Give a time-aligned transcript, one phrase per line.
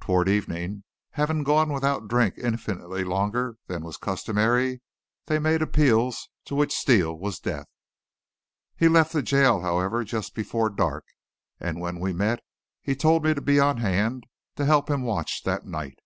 [0.00, 4.80] Toward evening, having gone without drink infinitely longer than was customary,
[5.26, 7.66] they made appeals, to which Steele was deaf.
[8.76, 11.06] He left the jail, however, just before dark,
[11.58, 12.38] and when we met
[12.82, 15.98] he told me to be on hand to help him watch that night.